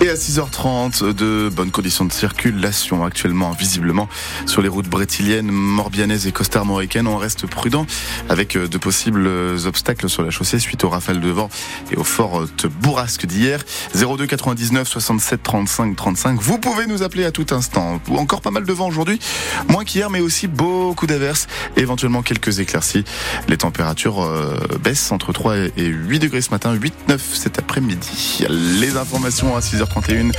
Et 0.00 0.08
à 0.08 0.14
6h30, 0.14 1.12
de 1.12 1.50
bonnes 1.52 1.72
conditions 1.72 2.04
de 2.04 2.12
circulation 2.12 3.04
actuellement, 3.04 3.50
visiblement, 3.50 4.08
sur 4.46 4.62
les 4.62 4.68
routes 4.68 4.88
brétiliennes, 4.88 5.50
morbianaises 5.50 6.28
et 6.28 6.32
costarmoricaines. 6.32 7.08
On 7.08 7.16
reste 7.16 7.48
prudent 7.48 7.84
avec 8.28 8.54
euh, 8.54 8.68
de 8.68 8.78
possibles 8.78 9.28
obstacles 9.66 10.08
sur 10.08 10.22
la 10.22 10.30
chaussée 10.30 10.60
suite 10.60 10.84
aux 10.84 10.88
rafales 10.88 11.20
de 11.20 11.30
vent 11.30 11.48
et 11.90 11.96
aux 11.96 12.04
fortes 12.04 12.66
bourrasques 12.66 13.26
d'hier. 13.26 13.64
02 13.96 14.28
99 14.28 14.86
67 14.86 15.42
35 15.42 15.96
35. 15.96 16.40
Vous 16.40 16.58
pouvez 16.58 16.86
nous 16.86 17.02
appeler 17.02 17.24
à 17.24 17.32
tout 17.32 17.46
instant. 17.50 18.00
Encore 18.10 18.40
pas 18.40 18.52
mal 18.52 18.64
de 18.64 18.72
vent 18.72 18.86
aujourd'hui, 18.86 19.18
moins 19.68 19.84
qu'hier, 19.84 20.10
mais 20.10 20.20
aussi 20.20 20.46
beaucoup 20.46 21.08
d'averses, 21.08 21.48
éventuellement 21.76 22.22
quelques 22.22 22.60
éclaircies. 22.60 23.02
Les 23.48 23.56
températures 23.56 24.22
euh, 24.22 24.56
baissent 24.80 25.10
entre 25.10 25.32
3 25.32 25.56
et 25.76 25.86
8 25.86 26.20
degrés 26.20 26.40
ce 26.40 26.50
matin, 26.50 26.72
8-9 26.72 27.18
cet 27.34 27.58
après-midi. 27.58 28.46
Les 28.48 28.96
informations 28.96 29.56
à 29.56 29.60
6h 29.60 29.87
31 29.88 30.30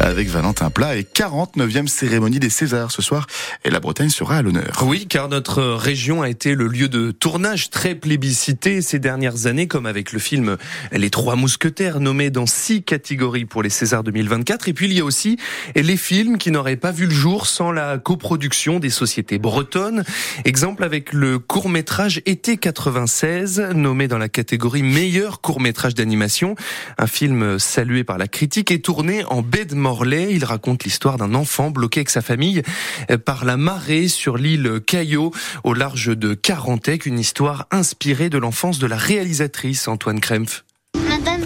avec 0.00 0.28
Valentin 0.28 0.70
Plat 0.70 0.96
et 0.96 1.02
49e 1.02 1.86
cérémonie 1.86 2.40
des 2.40 2.50
Césars 2.50 2.90
ce 2.90 3.02
soir 3.02 3.26
et 3.64 3.70
la 3.70 3.80
Bretagne 3.80 4.10
sera 4.10 4.36
à 4.36 4.42
l'honneur. 4.42 4.82
Oui, 4.82 5.06
car 5.08 5.28
notre 5.28 5.62
région 5.62 6.22
a 6.22 6.28
été 6.28 6.54
le 6.54 6.66
lieu 6.66 6.88
de 6.88 7.12
tournage 7.12 7.70
très 7.70 7.94
plébiscité 7.94 8.82
ces 8.82 8.98
dernières 8.98 9.46
années, 9.46 9.68
comme 9.68 9.86
avec 9.86 10.12
le 10.12 10.18
film 10.18 10.56
Les 10.92 11.10
Trois 11.10 11.36
Mousquetaires, 11.36 12.00
nommé 12.00 12.30
dans 12.30 12.46
six 12.46 12.82
catégories 12.82 13.44
pour 13.44 13.62
les 13.62 13.70
Césars 13.70 14.02
2024. 14.02 14.68
Et 14.68 14.72
puis 14.72 14.86
il 14.86 14.92
y 14.92 15.00
a 15.00 15.04
aussi 15.04 15.38
les 15.74 15.96
films 15.96 16.38
qui 16.38 16.50
n'auraient 16.50 16.76
pas 16.76 16.92
vu 16.92 17.06
le 17.06 17.14
jour 17.14 17.46
sans 17.46 17.72
la 17.72 17.98
coproduction 17.98 18.80
des 18.80 18.90
sociétés 18.90 19.38
bretonnes. 19.38 20.04
Exemple 20.44 20.84
avec 20.84 21.12
le 21.12 21.38
court 21.38 21.68
métrage 21.68 22.20
Été 22.26 22.56
96, 22.56 23.60
nommé 23.74 24.08
dans 24.08 24.18
la 24.18 24.28
catégorie 24.28 24.82
meilleur 24.82 25.40
court 25.40 25.60
métrage 25.60 25.94
d'animation, 25.94 26.54
un 26.98 27.06
film 27.06 27.58
salué 27.58 28.04
par 28.04 28.18
la 28.18 28.26
critique 28.28 28.70
et 28.70 28.80
tourné 28.80 28.95
en 29.28 29.42
baie 29.42 29.66
de 29.66 29.74
Morlaix. 29.74 30.28
Il 30.30 30.44
raconte 30.44 30.84
l'histoire 30.84 31.18
d'un 31.18 31.34
enfant 31.34 31.70
bloqué 31.70 32.00
avec 32.00 32.10
sa 32.10 32.22
famille 32.22 32.62
euh, 33.10 33.18
par 33.18 33.44
la 33.44 33.56
marée 33.56 34.08
sur 34.08 34.38
l'île 34.38 34.80
Caillot 34.86 35.32
au 35.64 35.74
large 35.74 36.16
de 36.16 36.34
Carantec, 36.34 37.04
une 37.04 37.18
histoire 37.18 37.66
inspirée 37.70 38.30
de 38.30 38.38
l'enfance 38.38 38.78
de 38.78 38.86
la 38.86 38.96
réalisatrice 38.96 39.86
Antoine 39.86 40.20
Krempf. 40.20 40.65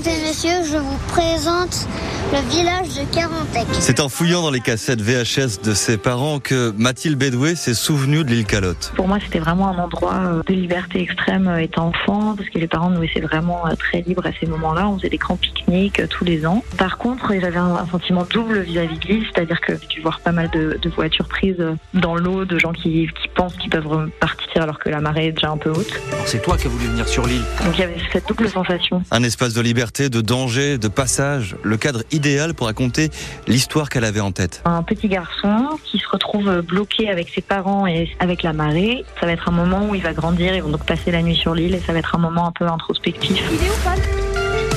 Mesdames 0.01 0.15
et 0.15 0.29
messieurs, 0.29 0.65
je 0.65 0.79
vous 0.79 0.99
présente 1.09 1.87
le 2.33 2.49
village 2.49 2.89
de 2.89 3.15
Carantec. 3.15 3.67
C'est 3.73 4.01
en 4.01 4.09
fouillant 4.09 4.41
dans 4.41 4.51
les 4.51 4.61
cassettes 4.61 5.03
VHS 5.03 5.61
de 5.63 5.75
ses 5.75 5.99
parents 5.99 6.39
que 6.39 6.73
Mathilde 6.79 7.19
Bédoué 7.19 7.55
s'est 7.55 7.75
souvenue 7.75 8.25
de 8.25 8.31
l'île 8.31 8.47
Calotte. 8.47 8.93
Pour 8.97 9.09
moi, 9.09 9.19
c'était 9.23 9.41
vraiment 9.41 9.69
un 9.69 9.79
endroit 9.79 10.15
euh, 10.15 10.43
de 10.47 10.55
liberté 10.55 11.03
extrême 11.03 11.49
euh, 11.49 11.59
étant 11.59 11.89
enfant, 11.89 12.35
parce 12.35 12.49
que 12.49 12.59
les 12.59 12.69
parents 12.69 12.89
nous 12.89 13.03
laissaient 13.03 13.21
vraiment 13.21 13.67
euh, 13.67 13.75
très 13.75 14.01
libres 14.01 14.25
à 14.25 14.31
ces 14.39 14.47
moments-là. 14.47 14.89
On 14.89 14.97
faisait 14.97 15.11
des 15.11 15.19
grands 15.19 15.37
pique-niques 15.37 16.09
tous 16.09 16.25
les 16.25 16.47
ans. 16.47 16.65
Par 16.79 16.97
contre, 16.97 17.35
j'avais 17.39 17.59
un 17.59 17.87
sentiment 17.91 18.25
double 18.33 18.61
vis-à-vis 18.61 18.99
de 18.99 19.07
l'île, 19.07 19.27
c'est-à-dire 19.35 19.61
que 19.61 19.75
j'ai 19.79 19.89
dû 19.89 20.01
voir 20.01 20.21
pas 20.21 20.33
mal 20.33 20.49
de, 20.51 20.79
voitures 20.97 21.29
prises 21.29 21.63
dans 21.93 22.15
l'eau, 22.15 22.47
de 22.47 22.59
gens 22.59 22.73
qui, 22.73 23.07
qui 23.21 23.29
pensent 23.35 23.57
qu'ils 23.57 23.71
peuvent 23.71 24.09
partir 24.19 24.63
alors 24.63 24.79
que 24.79 24.89
la 24.89 25.01
marée 25.01 25.27
est 25.27 25.33
déjà 25.33 25.51
un 25.51 25.57
peu 25.57 25.71
haute. 25.71 26.01
C'est 26.27 26.43
toi 26.43 26.57
qui 26.57 26.67
as 26.67 26.71
voulu 26.71 26.87
venir 26.87 27.09
sur 27.09 27.27
l'île. 27.27 27.45
Donc 27.65 27.75
il 27.75 27.81
y 27.81 27.85
avait 27.85 27.97
cette 28.13 28.29
double 28.29 28.49
sensation. 28.49 29.03
Un 29.11 29.23
espace 29.23 29.55
de 29.55 29.61
liberté, 29.61 29.90
de 29.99 30.21
danger, 30.21 30.79
de 30.79 30.89
passage, 30.89 31.57
le 31.63 31.77
cadre 31.77 32.03
idéal 32.13 32.55
pour 32.55 32.67
raconter 32.69 33.11
l'histoire 33.47 33.89
qu'elle 33.89 34.05
avait 34.05 34.21
en 34.21 34.33
tête. 34.33 34.63
Un 34.65 34.83
petit 34.83 35.09
garçon 35.09 35.79
qui 35.85 35.99
se 35.99 36.09
retrouve 36.09 36.61
bloqué 36.63 37.11
avec 37.11 37.29
ses 37.29 37.41
parents 37.41 37.87
et 37.87 38.11
avec 38.21 38.43
la 38.43 38.53
marée. 38.53 39.05
Ça 39.19 39.27
va 39.27 39.33
être 39.33 39.49
un 39.49 39.53
moment 39.53 39.89
où 39.89 39.95
il 39.95 40.03
va 40.03 40.13
grandir, 40.13 40.55
ils 40.55 40.63
vont 40.63 40.71
donc 40.71 40.87
passer 40.87 41.11
la 41.11 41.23
nuit 41.23 41.37
sur 41.37 41.55
l'île 41.55 41.75
et 41.75 41.81
ça 41.81 41.93
va 41.93 41.99
être 41.99 42.15
un 42.15 42.21
moment 42.21 42.47
un 42.47 42.53
peu 42.53 42.67
introspectif. 42.67 43.43
Il 43.51 43.67
est 43.67 43.71
où, 43.71 44.20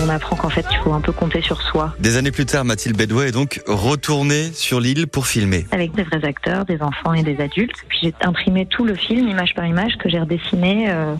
on 0.03 0.09
apprend 0.09 0.35
qu'en 0.35 0.49
fait, 0.49 0.65
il 0.69 0.77
faut 0.77 0.93
un 0.93 1.01
peu 1.01 1.11
compter 1.11 1.41
sur 1.41 1.61
soi. 1.61 1.93
Des 1.99 2.17
années 2.17 2.31
plus 2.31 2.45
tard, 2.45 2.65
Mathilde 2.65 2.97
Bedouet 2.97 3.29
est 3.29 3.31
donc 3.31 3.61
retournée 3.67 4.51
sur 4.53 4.79
l'île 4.79 5.07
pour 5.07 5.27
filmer. 5.27 5.65
Avec 5.71 5.93
des 5.93 6.03
vrais 6.03 6.25
acteurs, 6.25 6.65
des 6.65 6.81
enfants 6.81 7.13
et 7.13 7.23
des 7.23 7.39
adultes. 7.39 7.75
Puis 7.87 7.99
j'ai 8.03 8.13
imprimé 8.21 8.65
tout 8.65 8.83
le 8.83 8.95
film, 8.95 9.27
image 9.27 9.53
par 9.55 9.65
image, 9.65 9.97
que 9.97 10.09
j'ai 10.09 10.19
redessiné 10.19 10.89
euh, 10.89 11.15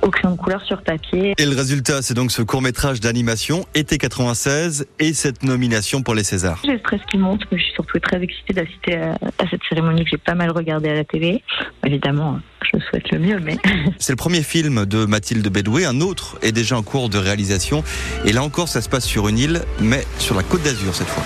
au 0.00 0.10
crayon 0.10 0.34
de 0.34 0.40
couleur 0.40 0.62
sur 0.62 0.82
papier. 0.82 1.34
Et 1.36 1.44
le 1.44 1.54
résultat, 1.54 2.00
c'est 2.02 2.14
donc 2.14 2.32
ce 2.32 2.42
court-métrage 2.42 3.00
d'animation, 3.00 3.66
été 3.74 3.98
96, 3.98 4.86
et 4.98 5.12
cette 5.12 5.42
nomination 5.42 6.02
pour 6.02 6.14
les 6.14 6.24
Césars. 6.24 6.60
J'ai 6.64 6.72
le 6.72 6.78
stress 6.78 7.00
qui 7.10 7.18
monte, 7.18 7.42
mais 7.50 7.58
je 7.58 7.64
suis 7.64 7.74
surtout 7.74 7.98
très 7.98 8.22
excitée 8.22 8.54
d'assister 8.54 8.96
à, 8.96 9.12
à, 9.38 9.48
cette 9.50 9.60
cérémonie 9.68 10.04
que 10.04 10.10
j'ai 10.10 10.18
pas 10.18 10.34
mal 10.34 10.50
regardée 10.50 10.88
à 10.88 10.94
la 10.94 11.04
télé. 11.04 11.42
Évidemment, 11.84 12.40
je 12.74 12.84
souhaite 12.86 13.10
le 13.10 13.18
mieux, 13.18 13.38
mais... 13.40 13.58
C'est 13.98 14.12
le 14.12 14.16
premier 14.16 14.42
film 14.42 14.86
de 14.86 15.04
Mathilde 15.04 15.46
Bedoué, 15.48 15.84
un 15.84 16.00
autre 16.00 16.38
est 16.42 16.52
déjà 16.52 16.76
en 16.76 16.82
cours 16.82 17.08
de 17.08 17.18
réalisation. 17.18 17.84
Et 18.24 18.32
là 18.32 18.42
encore, 18.42 18.68
ça 18.68 18.80
se 18.80 18.88
passe 18.88 19.04
sur 19.04 19.28
une 19.28 19.38
île, 19.38 19.62
mais 19.80 20.04
sur 20.18 20.34
la 20.34 20.42
côte 20.42 20.62
d'Azur 20.62 20.94
cette 20.94 21.08
fois. 21.08 21.24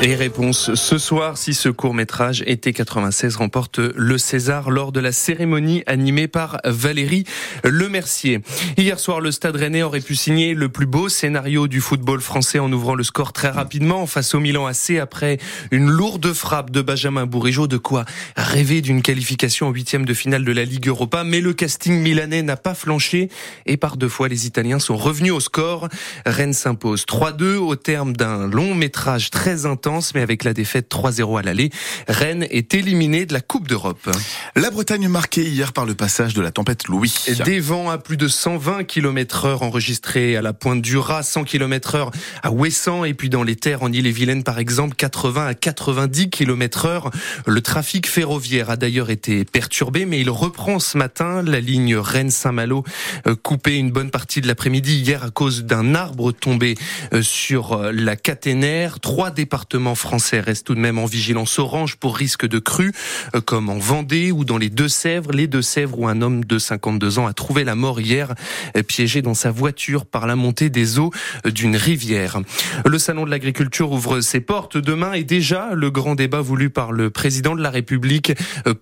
Et 0.00 0.14
réponse 0.14 0.74
ce 0.74 0.96
soir 0.96 1.36
si 1.36 1.54
ce 1.54 1.68
court 1.68 1.92
métrage 1.92 2.44
été 2.46 2.72
96 2.72 3.34
remporte 3.34 3.80
le 3.80 4.16
César 4.16 4.70
lors 4.70 4.92
de 4.92 5.00
la 5.00 5.10
cérémonie 5.10 5.82
animée 5.88 6.28
par 6.28 6.60
Valérie 6.64 7.24
Lemercier. 7.64 8.40
Hier 8.76 9.00
soir, 9.00 9.20
le 9.20 9.32
Stade 9.32 9.56
Rennais 9.56 9.82
aurait 9.82 10.00
pu 10.00 10.14
signer 10.14 10.54
le 10.54 10.68
plus 10.68 10.86
beau 10.86 11.08
scénario 11.08 11.66
du 11.66 11.80
football 11.80 12.20
français 12.20 12.60
en 12.60 12.72
ouvrant 12.72 12.94
le 12.94 13.02
score 13.02 13.32
très 13.32 13.48
rapidement 13.48 14.06
face 14.06 14.36
au 14.36 14.40
Milan 14.40 14.66
AC 14.66 14.98
après 15.02 15.38
une 15.72 15.90
lourde 15.90 16.32
frappe 16.32 16.70
de 16.70 16.80
Benjamin 16.80 17.26
Bourigeau. 17.26 17.66
De 17.66 17.76
quoi 17.76 18.04
rêver 18.36 18.82
d'une 18.82 19.02
qualification 19.02 19.66
en 19.66 19.72
huitième 19.72 20.06
de 20.06 20.14
finale 20.14 20.44
de 20.44 20.52
la 20.52 20.64
Ligue 20.64 20.86
Europa. 20.86 21.24
Mais 21.24 21.40
le 21.40 21.52
casting 21.54 22.00
milanais 22.00 22.42
n'a 22.42 22.56
pas 22.56 22.74
flanché 22.74 23.30
et 23.66 23.76
par 23.76 23.96
deux 23.96 24.08
fois 24.08 24.28
les 24.28 24.46
Italiens 24.46 24.78
sont 24.78 24.96
revenus 24.96 25.32
au 25.32 25.40
score. 25.40 25.88
Rennes 26.24 26.52
s'impose 26.52 27.04
3-2 27.04 27.56
au 27.56 27.74
terme 27.74 28.12
d'un 28.12 28.46
long 28.46 28.76
métrage 28.76 29.30
très 29.30 29.66
intense 29.66 29.87
mais 30.14 30.20
avec 30.20 30.44
la 30.44 30.52
défaite 30.52 30.90
3-0 30.90 31.38
à 31.38 31.42
l'aller, 31.42 31.70
Rennes 32.08 32.46
est 32.50 32.74
éliminé 32.74 33.24
de 33.24 33.32
la 33.32 33.40
Coupe 33.40 33.68
d'Europe. 33.68 34.10
La 34.54 34.70
Bretagne 34.70 35.08
marquée 35.08 35.44
hier 35.44 35.72
par 35.72 35.86
le 35.86 35.94
passage 35.94 36.34
de 36.34 36.42
la 36.42 36.50
tempête 36.50 36.88
Louis. 36.88 37.14
Des 37.44 37.58
vents 37.58 37.88
à 37.88 37.96
plus 37.96 38.18
de 38.18 38.28
120 38.28 38.84
km 38.84 39.46
heure 39.46 39.62
enregistrés 39.62 40.36
à 40.36 40.42
la 40.42 40.52
pointe 40.52 40.82
du 40.82 40.98
Raz, 40.98 41.22
100 41.22 41.44
km 41.44 41.94
heure 41.94 42.10
à 42.42 42.50
Ouessant 42.50 43.04
et 43.04 43.14
puis 43.14 43.30
dans 43.30 43.42
les 43.42 43.56
terres 43.56 43.82
en 43.82 43.90
Ille-et-Vilaine 43.90 44.44
par 44.44 44.58
exemple, 44.58 44.94
80 44.94 45.46
à 45.46 45.54
90 45.54 46.28
km 46.28 46.84
heure. 46.84 47.10
Le 47.46 47.60
trafic 47.62 48.06
ferroviaire 48.06 48.68
a 48.68 48.76
d'ailleurs 48.76 49.08
été 49.08 49.46
perturbé 49.46 50.04
mais 50.04 50.20
il 50.20 50.28
reprend 50.28 50.80
ce 50.80 50.98
matin 50.98 51.42
la 51.42 51.60
ligne 51.60 51.96
Rennes-Saint-Malo 51.96 52.84
euh, 53.26 53.34
coupée 53.36 53.76
une 53.76 53.90
bonne 53.90 54.10
partie 54.10 54.42
de 54.42 54.46
l'après-midi 54.46 54.98
hier 54.98 55.24
à 55.24 55.30
cause 55.30 55.64
d'un 55.64 55.94
arbre 55.94 56.32
tombé 56.32 56.74
euh, 57.14 57.22
sur 57.22 57.72
euh, 57.72 57.92
la 57.92 58.16
caténaire. 58.16 59.00
Trois 59.00 59.30
départements 59.30 59.77
français 59.94 60.40
reste 60.40 60.66
tout 60.66 60.74
de 60.74 60.80
même 60.80 60.98
en 60.98 61.06
vigilance 61.06 61.58
orange 61.58 61.96
pour 61.96 62.16
risque 62.16 62.46
de 62.46 62.58
crue, 62.58 62.92
euh, 63.34 63.40
comme 63.40 63.68
en 63.68 63.78
Vendée 63.78 64.32
ou 64.32 64.44
dans 64.44 64.58
les 64.58 64.70
Deux-Sèvres. 64.70 65.32
Les 65.32 65.46
Deux-Sèvres 65.46 65.98
où 65.98 66.08
un 66.08 66.22
homme 66.22 66.44
de 66.44 66.58
52 66.58 67.18
ans 67.18 67.26
a 67.26 67.32
trouvé 67.32 67.64
la 67.64 67.74
mort 67.74 68.00
hier, 68.00 68.34
euh, 68.76 68.82
piégé 68.82 69.22
dans 69.22 69.34
sa 69.34 69.50
voiture 69.50 70.06
par 70.06 70.26
la 70.26 70.36
montée 70.36 70.70
des 70.70 70.98
eaux 70.98 71.10
euh, 71.46 71.50
d'une 71.50 71.76
rivière. 71.76 72.40
Le 72.84 72.98
salon 72.98 73.24
de 73.24 73.30
l'agriculture 73.30 73.92
ouvre 73.92 74.20
ses 74.20 74.40
portes 74.40 74.76
demain 74.76 75.12
et 75.12 75.24
déjà 75.24 75.70
le 75.74 75.90
grand 75.90 76.14
débat 76.14 76.40
voulu 76.40 76.70
par 76.70 76.92
le 76.92 77.10
président 77.10 77.54
de 77.54 77.62
la 77.62 77.70
République 77.70 78.32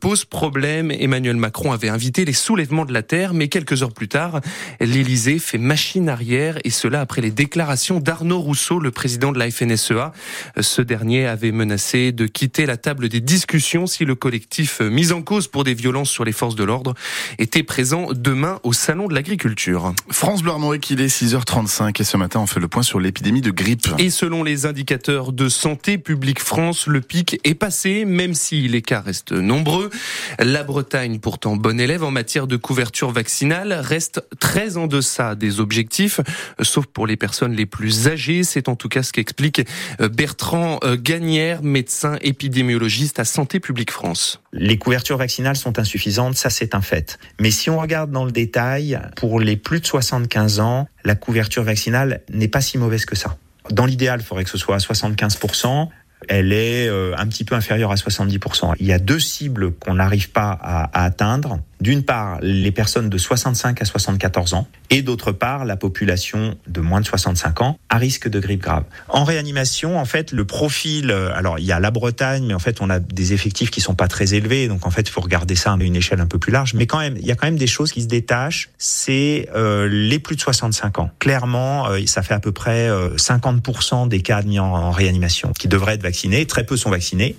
pose 0.00 0.24
problème. 0.24 0.90
Emmanuel 0.90 1.36
Macron 1.36 1.72
avait 1.72 1.88
invité 1.88 2.24
les 2.24 2.32
soulèvements 2.32 2.84
de 2.84 2.92
la 2.92 3.02
terre, 3.02 3.34
mais 3.34 3.48
quelques 3.48 3.82
heures 3.82 3.92
plus 3.92 4.08
tard, 4.08 4.40
l'Élysée 4.80 5.38
fait 5.38 5.58
machine 5.58 6.08
arrière 6.08 6.58
et 6.64 6.70
cela 6.70 7.00
après 7.00 7.20
les 7.20 7.30
déclarations 7.30 8.00
d'Arnaud 8.00 8.40
Rousseau, 8.40 8.78
le 8.78 8.90
président 8.90 9.32
de 9.32 9.38
la 9.38 9.50
FNSEA. 9.50 10.12
Ce 10.60 10.82
dernier 10.86 11.26
avait 11.26 11.52
menacé 11.52 12.12
de 12.12 12.26
quitter 12.26 12.64
la 12.64 12.78
table 12.78 13.10
des 13.10 13.20
discussions 13.20 13.86
si 13.86 14.06
le 14.06 14.14
collectif 14.14 14.80
mis 14.80 15.12
en 15.12 15.20
cause 15.20 15.48
pour 15.48 15.64
des 15.64 15.74
violences 15.74 16.08
sur 16.08 16.24
les 16.24 16.32
forces 16.32 16.54
de 16.54 16.64
l'ordre 16.64 16.94
était 17.38 17.62
présent 17.62 18.08
demain 18.12 18.60
au 18.62 18.72
Salon 18.72 19.08
de 19.08 19.14
l'Agriculture. 19.14 19.92
France 20.08 20.42
Bleu 20.42 20.52
Armorique, 20.52 20.88
il 20.90 21.00
est 21.00 21.06
6h35 21.06 22.00
et 22.00 22.04
ce 22.04 22.16
matin 22.16 22.40
on 22.40 22.46
fait 22.46 22.60
le 22.60 22.68
point 22.68 22.82
sur 22.82 23.00
l'épidémie 23.00 23.42
de 23.42 23.50
grippe. 23.50 23.88
Et 23.98 24.10
selon 24.10 24.42
les 24.42 24.64
indicateurs 24.64 25.32
de 25.32 25.48
Santé 25.48 25.98
publique 25.98 26.40
France, 26.40 26.86
le 26.86 27.00
pic 27.00 27.40
est 27.44 27.54
passé, 27.54 28.04
même 28.04 28.34
si 28.34 28.68
les 28.68 28.82
cas 28.82 29.00
restent 29.00 29.32
nombreux. 29.32 29.90
La 30.38 30.62
Bretagne, 30.62 31.18
pourtant 31.18 31.56
bonne 31.56 31.80
élève 31.80 32.04
en 32.04 32.10
matière 32.10 32.46
de 32.46 32.56
couverture 32.56 33.10
vaccinale, 33.10 33.72
reste 33.72 34.22
très 34.38 34.76
en 34.76 34.86
deçà 34.86 35.34
des 35.34 35.60
objectifs, 35.60 36.20
sauf 36.62 36.86
pour 36.86 37.06
les 37.06 37.16
personnes 37.16 37.52
les 37.52 37.66
plus 37.66 38.08
âgées. 38.08 38.44
C'est 38.44 38.68
en 38.68 38.76
tout 38.76 38.88
cas 38.88 39.02
ce 39.02 39.12
qu'explique 39.12 39.62
Bertrand 39.98 40.75
euh, 40.84 40.96
Gagnère, 41.00 41.62
médecin 41.62 42.18
épidémiologiste 42.20 43.18
à 43.18 43.24
Santé 43.24 43.60
publique 43.60 43.90
France. 43.90 44.40
Les 44.52 44.78
couvertures 44.78 45.18
vaccinales 45.18 45.56
sont 45.56 45.78
insuffisantes, 45.78 46.36
ça 46.36 46.50
c'est 46.50 46.74
un 46.74 46.80
fait. 46.80 47.18
Mais 47.40 47.50
si 47.50 47.70
on 47.70 47.78
regarde 47.78 48.10
dans 48.10 48.24
le 48.24 48.32
détail, 48.32 48.98
pour 49.16 49.40
les 49.40 49.56
plus 49.56 49.80
de 49.80 49.86
75 49.86 50.60
ans, 50.60 50.88
la 51.04 51.14
couverture 51.14 51.62
vaccinale 51.62 52.22
n'est 52.32 52.48
pas 52.48 52.60
si 52.60 52.78
mauvaise 52.78 53.04
que 53.04 53.16
ça. 53.16 53.36
Dans 53.70 53.86
l'idéal, 53.86 54.20
il 54.20 54.24
faudrait 54.24 54.44
que 54.44 54.50
ce 54.50 54.58
soit 54.58 54.76
à 54.76 54.78
75% 54.78 55.88
elle 56.28 56.52
est 56.52 56.88
euh, 56.88 57.14
un 57.16 57.26
petit 57.26 57.44
peu 57.44 57.54
inférieure 57.54 57.92
à 57.92 57.94
70%. 57.94 58.74
Il 58.80 58.86
y 58.86 58.92
a 58.92 58.98
deux 58.98 59.20
cibles 59.20 59.72
qu'on 59.72 59.94
n'arrive 59.94 60.30
pas 60.30 60.58
à, 60.60 61.04
atteindre. 61.04 61.60
D'une 61.80 62.02
part, 62.02 62.38
les 62.40 62.70
personnes 62.70 63.10
de 63.10 63.18
65 63.18 63.82
à 63.82 63.84
74 63.84 64.54
ans 64.54 64.66
et 64.90 65.02
d'autre 65.02 65.32
part, 65.32 65.64
la 65.64 65.76
population 65.76 66.56
de 66.66 66.80
moins 66.80 67.00
de 67.00 67.06
65 67.06 67.60
ans 67.60 67.78
à 67.88 67.98
risque 67.98 68.28
de 68.28 68.40
grippe 68.40 68.62
grave. 68.62 68.84
En 69.08 69.24
réanimation, 69.24 69.98
en 69.98 70.04
fait, 70.04 70.32
le 70.32 70.44
profil, 70.44 71.10
euh, 71.10 71.34
alors 71.34 71.58
il 71.58 71.64
y 71.64 71.72
a 71.72 71.80
la 71.80 71.90
Bretagne, 71.90 72.46
mais 72.46 72.54
en 72.54 72.58
fait, 72.58 72.80
on 72.80 72.88
a 72.88 72.98
des 72.98 73.32
effectifs 73.32 73.70
qui 73.70 73.80
sont 73.80 73.94
pas 73.94 74.08
très 74.08 74.34
élevés, 74.34 74.68
donc 74.68 74.86
en 74.86 74.90
fait, 74.90 75.02
il 75.02 75.10
faut 75.10 75.20
regarder 75.20 75.54
ça 75.54 75.72
à 75.72 75.76
une 75.76 75.96
échelle 75.96 76.20
un 76.20 76.26
peu 76.26 76.38
plus 76.38 76.52
large. 76.52 76.74
Mais 76.74 76.86
quand 76.86 76.98
même, 76.98 77.16
il 77.18 77.26
y 77.26 77.32
a 77.32 77.34
quand 77.34 77.46
même 77.46 77.58
des 77.58 77.66
choses 77.66 77.92
qui 77.92 78.02
se 78.02 78.06
détachent. 78.06 78.70
C'est 78.78 79.48
euh, 79.54 79.88
les 79.88 80.18
plus 80.18 80.36
de 80.36 80.40
65 80.40 80.98
ans. 80.98 81.10
Clairement, 81.18 81.88
euh, 81.88 82.00
ça 82.06 82.22
fait 82.22 82.34
à 82.34 82.40
peu 82.40 82.52
près 82.52 82.88
50% 83.16 84.08
des 84.08 84.20
cas 84.20 84.38
admis 84.38 84.58
en, 84.58 84.66
en 84.66 84.90
réanimation 84.90 85.52
qui 85.58 85.68
devraient 85.68 85.94
être 85.94 86.02
vaccinés. 86.02 86.46
Très 86.46 86.64
peu 86.64 86.76
sont 86.76 86.90
vaccinés. 86.90 87.34